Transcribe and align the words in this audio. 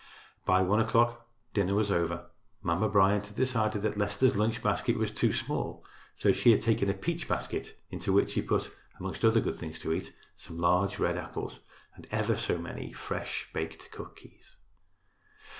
By 0.47 0.63
one 0.63 0.79
o'clock 0.79 1.27
dinner 1.53 1.75
was 1.75 1.91
over. 1.91 2.31
Mamma 2.63 2.89
Bryant 2.89 3.27
had 3.27 3.35
decided 3.35 3.83
that 3.83 3.99
Leicester's 3.99 4.35
lunch 4.35 4.63
basket 4.63 4.97
was 4.97 5.11
too 5.11 5.31
small, 5.31 5.85
so 6.15 6.31
she 6.31 6.49
had 6.49 6.59
taken 6.61 6.89
a 6.89 6.95
peach 6.95 7.27
basket, 7.27 7.79
into 7.91 8.11
which 8.11 8.31
she 8.31 8.41
put, 8.41 8.73
among 8.99 9.15
other 9.23 9.39
good 9.39 9.57
things 9.57 9.77
to 9.81 9.93
eat, 9.93 10.11
some 10.35 10.57
large 10.57 10.97
red 10.97 11.17
apples 11.17 11.59
and 11.93 12.07
ever 12.09 12.35
so 12.35 12.57
many 12.57 12.91
fresh 12.91 13.47
baked 13.53 13.91
cookies. 13.91 14.55